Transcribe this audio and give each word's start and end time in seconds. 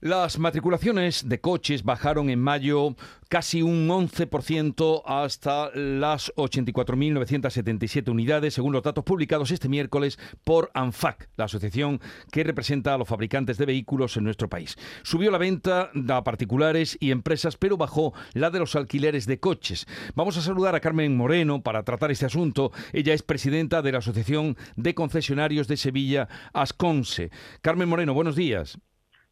Las 0.00 0.38
matriculaciones 0.38 1.28
de 1.28 1.40
coches 1.40 1.82
bajaron 1.82 2.30
en 2.30 2.38
mayo 2.40 2.94
casi 3.28 3.62
un 3.62 3.88
11% 3.88 5.02
hasta 5.04 5.72
las 5.74 6.32
84.977 6.36 8.08
unidades, 8.08 8.54
según 8.54 8.72
los 8.72 8.84
datos 8.84 9.02
publicados 9.02 9.50
este 9.50 9.68
miércoles 9.68 10.16
por 10.44 10.70
ANFAC, 10.72 11.28
la 11.36 11.46
asociación 11.46 12.00
que 12.30 12.44
representa 12.44 12.94
a 12.94 12.98
los 12.98 13.08
fabricantes 13.08 13.58
de 13.58 13.66
vehículos 13.66 14.16
en 14.16 14.22
nuestro 14.22 14.48
país. 14.48 14.76
Subió 15.02 15.32
la 15.32 15.38
venta 15.38 15.90
a 16.10 16.22
particulares 16.22 16.96
y 17.00 17.10
empresas, 17.10 17.56
pero 17.56 17.76
bajó 17.76 18.14
la 18.34 18.50
de 18.50 18.60
los 18.60 18.76
alquileres 18.76 19.26
de 19.26 19.40
coches. 19.40 19.88
Vamos 20.14 20.36
a 20.36 20.42
saludar 20.42 20.76
a 20.76 20.80
Carmen 20.80 21.16
Moreno 21.16 21.60
para 21.64 21.82
tratar 21.82 22.12
este 22.12 22.26
asunto. 22.26 22.70
Ella 22.92 23.14
es 23.14 23.24
presidenta 23.24 23.82
de 23.82 23.90
la 23.90 23.98
Asociación 23.98 24.56
de 24.76 24.94
Concesionarios 24.94 25.66
de 25.66 25.76
Sevilla, 25.76 26.28
Asconse. 26.52 27.32
Carmen 27.62 27.88
Moreno, 27.88 28.14
buenos 28.14 28.36
días. 28.36 28.78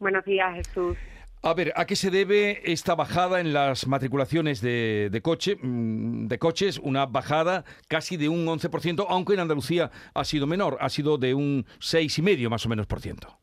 Buenos 0.00 0.24
días, 0.24 0.54
Jesús. 0.54 0.96
A 1.42 1.54
ver, 1.54 1.72
¿a 1.76 1.86
qué 1.86 1.96
se 1.96 2.10
debe 2.10 2.60
esta 2.70 2.94
bajada 2.94 3.40
en 3.40 3.52
las 3.52 3.86
matriculaciones 3.86 4.60
de, 4.60 5.20
coche, 5.22 5.56
mm, 5.56 6.26
de 6.26 6.38
coches? 6.38 6.78
Una 6.78 7.06
bajada 7.06 7.64
casi 7.88 8.16
de 8.16 8.28
un 8.28 8.46
11%, 8.46 9.06
aunque 9.08 9.34
en 9.34 9.40
Andalucía 9.40 9.90
ha 10.14 10.24
sido 10.24 10.46
menor, 10.46 10.76
ha 10.80 10.88
sido 10.90 11.16
de 11.16 11.32
un 11.32 11.64
6,5 11.78 12.50
más 12.50 12.66
o 12.66 12.68
menos 12.68 12.86
por 12.86 13.00
ciento. 13.00 13.38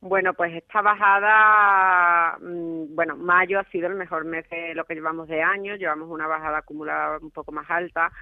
Bueno, 0.00 0.34
pues 0.34 0.54
esta 0.54 0.82
bajada, 0.82 2.38
mm, 2.38 2.94
bueno, 2.94 3.16
mayo 3.16 3.58
ha 3.58 3.64
sido 3.70 3.88
el 3.88 3.94
mejor 3.94 4.24
mes 4.24 4.48
de 4.50 4.74
lo 4.74 4.84
que 4.84 4.94
llevamos 4.94 5.26
de 5.28 5.42
año, 5.42 5.76
llevamos 5.76 6.08
una 6.10 6.26
bajada 6.26 6.58
acumulada 6.58 7.18
un 7.18 7.30
poco 7.30 7.50
más 7.52 7.68
alta, 7.70 8.12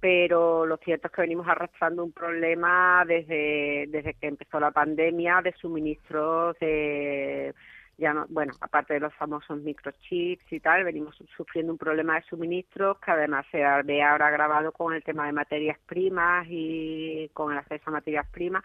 pero 0.00 0.64
lo 0.66 0.76
cierto 0.78 1.08
es 1.08 1.12
que 1.12 1.22
venimos 1.22 1.48
arrastrando 1.48 2.04
un 2.04 2.12
problema 2.12 3.04
desde, 3.06 3.86
desde 3.88 4.14
que 4.14 4.28
empezó 4.28 4.60
la 4.60 4.70
pandemia 4.70 5.40
de 5.42 5.52
suministros 5.54 6.56
de 6.60 7.54
ya 7.98 8.14
no, 8.14 8.26
bueno, 8.28 8.52
aparte 8.60 8.94
de 8.94 9.00
los 9.00 9.12
famosos 9.14 9.60
microchips 9.60 10.52
y 10.52 10.60
tal, 10.60 10.84
venimos 10.84 11.16
sufriendo 11.36 11.72
un 11.72 11.78
problema 11.78 12.14
de 12.14 12.22
suministros 12.22 12.96
que 13.00 13.10
además 13.10 13.44
se 13.50 13.58
ve 13.82 14.02
ahora 14.02 14.28
agravado 14.28 14.70
con 14.70 14.94
el 14.94 15.02
tema 15.02 15.26
de 15.26 15.32
materias 15.32 15.78
primas 15.84 16.46
y 16.48 17.28
con 17.34 17.50
el 17.50 17.58
acceso 17.58 17.90
a 17.90 17.94
materias 17.94 18.26
primas 18.30 18.62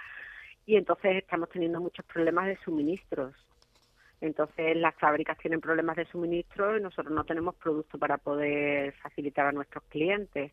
y 0.67 0.75
entonces 0.75 1.15
estamos 1.15 1.49
teniendo 1.49 1.81
muchos 1.81 2.05
problemas 2.05 2.45
de 2.45 2.57
suministros. 2.57 3.33
Entonces 4.21 4.77
las 4.77 4.95
fábricas 4.95 5.37
tienen 5.39 5.59
problemas 5.59 5.97
de 5.97 6.05
suministro 6.05 6.77
y 6.77 6.81
nosotros 6.81 7.11
no 7.11 7.25
tenemos 7.25 7.55
producto 7.55 7.97
para 7.97 8.19
poder 8.19 8.93
facilitar 9.01 9.47
a 9.47 9.51
nuestros 9.51 9.83
clientes 9.85 10.51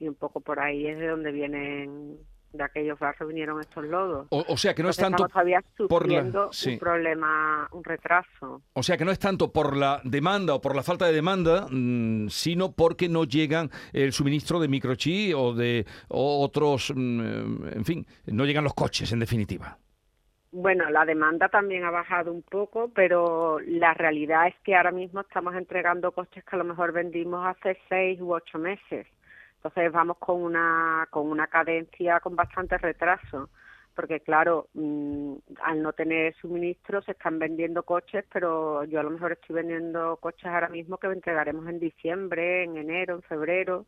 y 0.00 0.08
un 0.08 0.14
poco 0.14 0.40
por 0.40 0.58
ahí 0.58 0.86
es 0.86 0.98
de 0.98 1.06
donde 1.06 1.30
vienen 1.30 2.18
de 2.52 2.64
aquellos 2.64 2.98
barrios 2.98 3.28
vinieron 3.28 3.60
estos 3.60 3.84
lodos. 3.84 4.26
O, 4.30 4.56
sea 4.56 4.74
que 4.74 4.82
no 4.82 4.88
es 4.88 4.96
tanto 4.96 5.28
todavía 5.28 5.62
sufriendo 5.76 6.50
un 6.66 6.78
problema, 6.78 7.68
un 7.70 7.84
retraso. 7.84 8.62
O 8.72 8.82
sea 8.82 8.96
que 8.96 9.04
no 9.04 9.12
es 9.12 9.18
tanto 9.18 9.52
por 9.52 9.76
la 9.76 10.00
demanda 10.02 10.54
o 10.54 10.60
por 10.60 10.74
la 10.74 10.82
falta 10.82 11.06
de 11.06 11.12
demanda, 11.12 11.68
mm, 11.70 12.28
sino 12.28 12.72
porque 12.72 13.08
no 13.08 13.24
llegan 13.24 13.70
el 13.92 14.12
suministro 14.12 14.58
de 14.58 14.66
microchip 14.66 15.36
o 15.36 15.54
de 15.54 15.86
otros, 16.08 16.92
mm, 16.94 17.68
en 17.68 17.84
fin, 17.84 18.06
no 18.26 18.44
llegan 18.44 18.64
los 18.64 18.74
coches 18.74 19.12
en 19.12 19.20
definitiva. 19.20 19.78
Bueno, 20.52 20.90
la 20.90 21.04
demanda 21.04 21.48
también 21.48 21.84
ha 21.84 21.90
bajado 21.90 22.32
un 22.32 22.42
poco, 22.42 22.90
pero 22.92 23.60
la 23.60 23.94
realidad 23.94 24.48
es 24.48 24.54
que 24.64 24.74
ahora 24.74 24.90
mismo 24.90 25.20
estamos 25.20 25.54
entregando 25.54 26.10
coches 26.10 26.42
que 26.42 26.56
a 26.56 26.58
lo 26.58 26.64
mejor 26.64 26.90
vendimos 26.90 27.46
hace 27.46 27.78
seis 27.88 28.20
u 28.20 28.34
ocho 28.34 28.58
meses. 28.58 29.06
Entonces 29.62 29.92
vamos 29.92 30.16
con 30.16 30.42
una, 30.42 31.06
con 31.10 31.30
una 31.30 31.46
cadencia 31.46 32.18
con 32.20 32.34
bastante 32.34 32.78
retraso, 32.78 33.50
porque 33.94 34.20
claro, 34.20 34.68
mm, 34.72 35.34
al 35.62 35.82
no 35.82 35.92
tener 35.92 36.34
suministro 36.36 37.02
se 37.02 37.12
están 37.12 37.38
vendiendo 37.38 37.82
coches, 37.82 38.24
pero 38.32 38.84
yo 38.84 39.00
a 39.00 39.02
lo 39.02 39.10
mejor 39.10 39.32
estoy 39.32 39.56
vendiendo 39.56 40.16
coches 40.16 40.46
ahora 40.46 40.70
mismo 40.70 40.96
que 40.96 41.08
entregaremos 41.08 41.68
en 41.68 41.78
diciembre, 41.78 42.64
en 42.64 42.78
enero, 42.78 43.16
en 43.16 43.22
febrero, 43.22 43.84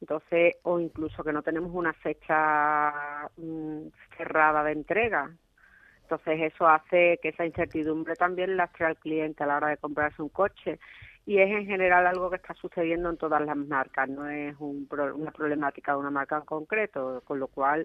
entonces, 0.00 0.56
o 0.64 0.80
incluso 0.80 1.22
que 1.22 1.32
no 1.32 1.42
tenemos 1.42 1.70
una 1.72 1.92
fecha 1.92 3.30
mm, 3.36 3.86
cerrada 4.16 4.64
de 4.64 4.72
entrega. 4.72 5.30
Entonces 6.02 6.52
eso 6.52 6.66
hace 6.68 7.20
que 7.22 7.28
esa 7.28 7.46
incertidumbre 7.46 8.16
también 8.16 8.56
lastre 8.56 8.86
al 8.86 8.96
cliente 8.96 9.44
a 9.44 9.46
la 9.46 9.56
hora 9.58 9.68
de 9.68 9.76
comprarse 9.76 10.20
un 10.20 10.30
coche 10.30 10.80
y 11.26 11.38
es 11.38 11.50
en 11.50 11.66
general 11.66 12.06
algo 12.06 12.30
que 12.30 12.36
está 12.36 12.54
sucediendo 12.54 13.10
en 13.10 13.16
todas 13.16 13.44
las 13.44 13.56
marcas, 13.56 14.08
no 14.08 14.28
es 14.28 14.54
una 14.60 15.32
problemática 15.32 15.92
de 15.92 15.98
una 15.98 16.10
marca 16.10 16.36
en 16.36 16.44
concreto, 16.44 17.20
con 17.24 17.40
lo 17.40 17.48
cual 17.48 17.84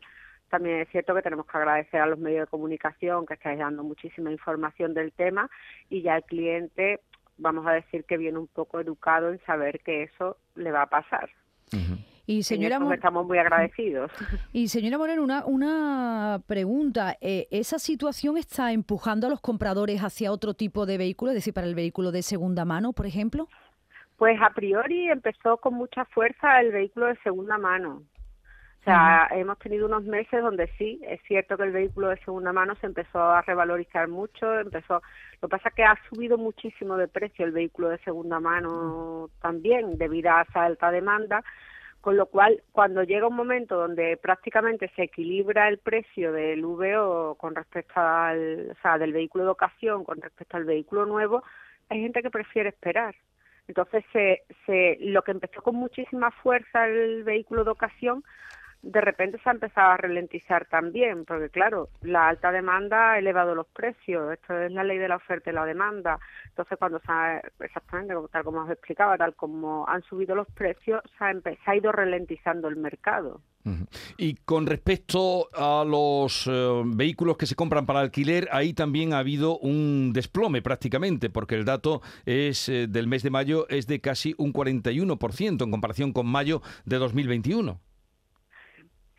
también 0.50 0.81
es 0.81 0.90
cierto 0.90 1.16
que 1.16 1.24
tenemos 1.24 1.47
que 1.47 1.57
agradecer 1.57 2.02
a 2.02 2.06
los 2.06 2.19
medios 2.19 2.41
de 2.41 2.52
comunicación 2.52 3.25
que 3.25 3.34
estáis 3.34 3.57
dando 3.57 3.84
muchísima 3.84 4.31
información 4.31 4.94
del 4.94 5.12
tema 5.12 5.50
y 5.90 6.03
ya 6.03 6.18
el 6.18 6.24
cliente, 6.24 7.00
vamos 7.38 7.66
a 7.66 7.72
decir 7.72 8.03
que 8.03 8.18
viene 8.18 8.38
un 8.38 8.47
poco 8.47 8.79
educado 8.79 9.31
en 9.31 9.40
saber 9.46 9.79
que 9.79 10.03
eso 10.03 10.38
le 10.56 10.72
va 10.72 10.84
a 10.84 10.90
pasar. 10.90 11.29
Y 12.31 12.44
señora 12.44 12.80
estamos 12.94 13.28
muy 13.28 13.38
agradecidos. 13.38 14.09
Y 14.53 14.69
señora 14.69 14.97
Moreno, 14.97 15.24
una, 15.24 15.46
una 15.46 16.42
pregunta. 16.47 17.18
Eh, 17.19 17.47
¿Esa 17.52 17.78
situación 17.78 18.38
está 18.38 18.72
empujando 18.72 19.28
a 19.28 19.30
los 19.30 19.42
compradores 19.42 20.02
hacia 20.02 20.31
otro 20.31 20.53
tipo 20.53 20.86
de 20.86 20.97
vehículo, 20.97 21.31
es 21.31 21.36
decir, 21.36 21.53
para 21.53 21.68
el 21.68 21.75
vehículo 21.75 22.12
de 22.12 22.22
segunda 22.22 22.64
mano, 22.64 22.94
por 22.94 23.06
ejemplo? 23.06 23.50
Pues 24.16 24.40
a 24.41 24.52
priori 24.52 25.09
empezó 25.09 25.58
con 25.58 25.74
mucha 25.74 26.06
fuerza 26.06 26.62
el 26.62 26.72
vehículo 26.72 27.08
de 27.08 27.18
segunda 27.18 27.58
mano. 27.58 28.03
O 28.80 28.84
sea, 28.84 29.28
hemos 29.31 29.59
tenido 29.59 29.86
unos 29.86 30.03
meses 30.06 30.41
donde 30.41 30.68
sí, 30.78 31.00
es 31.03 31.22
cierto 31.28 31.56
que 31.56 31.64
el 31.64 31.72
vehículo 31.72 32.09
de 32.09 32.18
segunda 32.24 32.52
mano 32.52 32.74
se 32.75 32.88
empezó 32.88 33.22
a 33.22 33.41
revalorizar 33.44 34.08
mucho, 34.08 34.59
empezó, 34.59 35.02
lo 35.40 35.47
que 35.47 35.52
pasa 35.52 35.70
es 35.70 35.75
que 35.75 35.84
ha 35.84 35.96
subido 36.09 36.40
muchísimo 36.40 36.97
de 36.97 37.08
precio 37.08 37.46
el 37.46 37.52
vehículo 37.52 37.90
de 37.90 38.00
segunda 38.00 38.40
mano 38.40 39.30
también 39.40 40.00
debido 40.00 40.31
a 40.31 40.41
esa 40.41 40.64
alta 40.64 40.90
demanda, 40.90 41.44
con 42.02 42.18
lo 42.18 42.26
cual, 42.26 42.64
cuando 42.72 43.04
llega 43.04 43.28
un 43.28 43.36
momento 43.36 43.78
donde 43.78 44.18
prácticamente 44.18 44.92
se 44.96 45.04
equilibra 45.04 45.68
el 45.70 45.78
precio 45.78 46.32
del 46.34 46.66
VO 46.66 47.36
con 47.36 47.56
respecto 47.56 47.94
al, 47.96 48.72
o 48.72 48.82
sea, 48.82 48.98
del 48.98 49.14
vehículo 49.14 49.46
de 49.46 49.52
ocasión 49.52 50.04
con 50.04 50.20
respecto 50.20 50.58
al 50.58 50.66
vehículo 50.66 51.06
nuevo, 51.06 51.44
hay 51.90 52.02
gente 52.02 52.24
que 52.24 52.32
prefiere 52.32 52.70
esperar. 52.70 53.16
Entonces, 53.68 54.04
se, 54.12 54.44
se, 54.66 54.98
lo 55.00 55.22
que 55.22 55.32
empezó 55.32 55.62
con 55.62 55.76
muchísima 55.76 56.32
fuerza 56.32 56.88
el 56.88 57.24
vehículo 57.24 57.64
de 57.64 57.72
ocasión 57.72 58.24
de 58.81 59.02
repente 59.02 59.40
se 59.44 59.50
ha 59.50 59.53
empezado 59.53 59.92
a 59.92 59.97
ralentizar 59.97 60.66
también, 60.66 61.25
porque 61.25 61.50
claro, 61.50 61.90
la 62.02 62.28
alta 62.28 62.52
demanda 62.52 63.12
ha 63.12 63.19
elevado 63.19 63.56
los 63.56 63.68
precios, 63.68 64.34
esto 64.34 64.58
es 64.58 64.72
la 64.72 64.84
ley 64.84 64.97
de 64.97 65.08
la 65.08 65.18
oferta 65.18 65.50
y 65.50 65.53
la 65.53 65.66
demanda, 65.66 66.19
entonces 66.50 66.78
cuando 66.78 67.00
se 67.00 67.12
ha, 67.12 67.41
exactamente 67.59 68.14
tal 68.31 68.44
como 68.44 68.62
os 68.62 68.70
explicaba, 68.70 69.18
tal 69.18 69.36
como 69.36 69.88
han 69.88 70.02
subido 70.03 70.36
los 70.36 70.47
precios, 70.52 71.02
se 71.18 71.24
ha, 71.24 71.34
se 71.34 71.58
ha 71.66 71.75
ido 71.75 71.91
ralentizando 71.91 72.68
el 72.68 72.75
mercado. 72.75 73.41
Y 74.18 74.36
con 74.36 74.66
respecto 74.66 75.47
a 75.53 75.86
los 75.86 76.47
eh, 76.47 76.81
vehículos 76.86 77.38
que 77.38 77.46
se 77.46 77.56
compran 77.56 77.86
para 77.86 78.00
alquiler, 78.00 78.50
ahí 78.52 78.74
también 78.74 79.14
ha 79.14 79.20
habido 79.20 79.59
un 79.59 80.14
desplome 80.14 80.64
prácticamente, 80.64 81.30
porque 81.30 81.56
el 81.56 81.66
dato 81.66 82.02
es 82.25 82.70
eh, 82.70 82.88
del 82.88 83.08
mes 83.08 83.22
de 83.22 83.30
mayo 83.30 83.68
es 83.70 83.86
de 83.86 84.02
casi 84.02 84.34
un 84.38 84.52
41% 84.52 85.64
en 85.64 85.72
comparación 85.72 86.12
con 86.12 86.25
mayo 86.25 86.62
de 86.86 86.97
2021. 86.97 87.80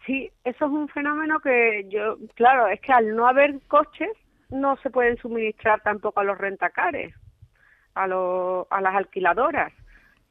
Sí, 0.06 0.30
eso 0.44 0.64
es 0.66 0.70
un 0.70 0.88
fenómeno 0.88 1.38
que 1.40 1.86
yo, 1.88 2.16
claro, 2.34 2.66
es 2.66 2.80
que 2.80 2.92
al 2.92 3.14
no 3.14 3.28
haber 3.28 3.60
coches 3.68 4.10
no 4.50 4.76
se 4.78 4.90
pueden 4.90 5.16
suministrar 5.18 5.80
tampoco 5.82 6.20
a 6.20 6.24
los 6.24 6.38
rentacares, 6.38 7.14
a, 7.94 8.06
los, 8.06 8.66
a 8.70 8.80
las 8.80 8.94
alquiladoras. 8.96 9.72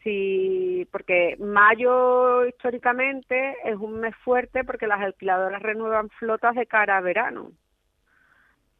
Sí, 0.04 0.88
porque 0.92 1.38
mayo 1.40 2.46
históricamente 2.48 3.56
es 3.64 3.76
un 3.78 4.00
mes 4.00 4.16
fuerte 4.24 4.64
porque 4.64 4.88
las 4.88 5.00
alquiladoras 5.00 5.62
renuevan 5.62 6.09
flotas 6.09 6.56
de 6.56 6.66
cara 6.66 6.98
a 6.98 7.02
verano. 7.02 7.52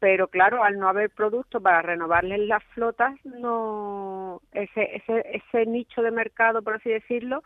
Pero 0.00 0.26
claro, 0.28 0.64
al 0.64 0.78
no 0.78 0.88
haber 0.88 1.10
productos 1.10 1.62
para 1.62 1.80
renovarles 1.80 2.40
las 2.40 2.64
flotas, 2.74 3.14
no 3.24 4.42
ese, 4.52 4.96
ese, 4.96 5.24
ese 5.32 5.64
nicho 5.66 6.02
de 6.02 6.10
mercado, 6.10 6.60
por 6.62 6.74
así 6.74 6.90
decirlo, 6.90 7.42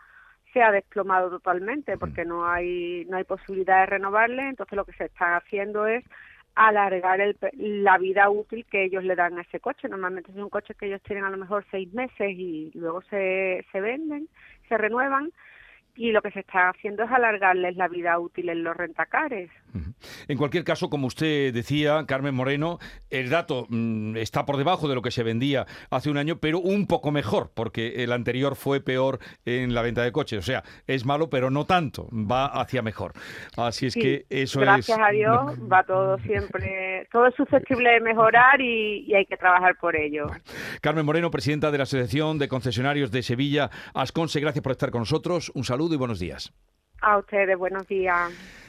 se 0.57 0.63
ha 0.63 0.73
desplomado 0.73 1.29
totalmente 1.29 1.99
porque 1.99 2.25
no 2.25 2.49
hay 2.49 3.05
no 3.11 3.19
hay 3.19 3.25
posibilidad 3.25 3.81
de 3.81 3.87
renovarle, 3.87 4.49
entonces 4.49 4.75
lo 4.75 4.87
que 4.87 4.95
se 4.95 5.05
está 5.05 5.37
haciendo 5.37 5.87
es 5.87 6.03
alargar 6.55 7.21
el, 7.21 7.37
la 7.85 7.99
vida 7.99 8.31
útil 8.31 8.65
que 8.65 8.85
ellos 8.85 9.05
le 9.05 9.17
dan 9.17 9.37
a 9.37 9.43
ese 9.43 9.61
coche. 9.61 9.87
Normalmente 9.87 10.33
son 10.33 10.49
coches 10.49 10.75
que 10.79 10.87
ellos 10.87 11.03
tienen 11.03 11.27
a 11.27 11.31
lo 11.31 11.37
mejor 11.37 11.67
seis 11.71 11.93
meses 11.93 12.31
y 12.31 12.71
luego 12.73 13.03
se, 13.03 13.67
se 13.71 13.81
venden, 13.83 14.31
se 14.67 14.79
renuevan 14.79 15.31
y 15.95 16.13
lo 16.13 16.23
que 16.23 16.31
se 16.31 16.41
está 16.41 16.71
haciendo 16.71 17.03
es 17.03 17.11
alargarles 17.11 17.77
la 17.77 17.89
vida 17.89 18.19
útil 18.19 18.49
en 18.49 18.65
los 18.65 18.75
rentacares. 18.75 19.51
En 20.29 20.39
cualquier 20.39 20.65
caso, 20.65 20.91
como 20.91 21.07
usted 21.07 21.53
decía, 21.53 22.05
Carmen 22.07 22.35
Moreno, 22.35 22.79
el 23.11 23.31
dato 23.31 23.67
mm, 23.69 24.17
está 24.17 24.45
por 24.45 24.57
debajo 24.57 24.89
de 24.89 24.95
lo 24.95 25.03
que 25.03 25.11
se 25.11 25.23
vendía 25.23 25.67
hace 25.91 26.11
un 26.11 26.19
año, 26.19 26.39
pero 26.39 26.61
un 26.61 26.87
poco 26.87 27.11
mejor, 27.11 27.51
porque 27.55 28.03
el 28.05 28.13
anterior 28.13 28.57
fue 28.57 28.81
peor 28.81 29.19
en 29.45 29.75
la 29.75 29.83
venta 29.83 30.03
de 30.03 30.13
coches. 30.13 30.39
O 30.39 30.43
sea, 30.43 30.63
es 30.87 31.05
malo, 31.05 31.31
pero 31.31 31.51
no 31.51 31.65
tanto, 31.65 32.09
va 32.13 32.47
hacia 32.47 32.83
mejor. 32.83 33.13
Así 33.57 33.87
es 33.87 33.95
que 33.95 34.27
eso 34.31 34.61
es... 34.61 34.67
Gracias 34.67 34.99
a 34.99 35.11
Dios, 35.11 35.53
va 35.71 35.83
todo 35.85 36.19
siempre, 36.19 37.09
todo 37.13 37.27
es 37.27 37.35
susceptible 37.35 37.91
de 37.91 38.01
mejorar 38.01 38.61
y, 38.61 39.15
hay 39.15 39.25
que 39.25 39.37
trabajar 39.37 39.77
por 39.81 39.97
ello. 39.97 40.27
Carmen 40.83 41.07
Moreno, 41.07 41.31
presidenta 41.31 41.71
de 41.71 41.79
la 41.79 41.85
Asociación 41.85 42.39
de 42.39 42.49
Concesionarios 42.49 43.11
de 43.11 43.23
Sevilla, 43.23 43.71
Asconse, 43.95 44.41
gracias 44.41 44.63
por 44.63 44.73
estar 44.73 44.91
con 44.91 45.01
nosotros. 45.01 45.51
Un 45.55 45.65
saludo 45.65 45.95
y 45.95 45.97
buenos 45.97 46.19
días. 46.19 46.53
A 47.01 47.19
ustedes, 47.19 47.57
buenos 47.57 47.87
días. 47.87 48.66